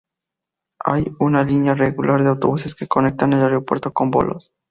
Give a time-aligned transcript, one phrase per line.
[0.83, 4.51] Hay una línea regular de autobuses que conectan el aeropuerto con Volos.